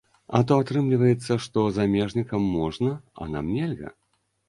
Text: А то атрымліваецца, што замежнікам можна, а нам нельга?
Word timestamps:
А 0.37 0.39
то 0.51 0.55
атрымліваецца, 0.63 1.37
што 1.47 1.67
замежнікам 1.77 2.51
можна, 2.59 2.99
а 3.21 3.33
нам 3.37 3.57
нельга? 3.63 3.99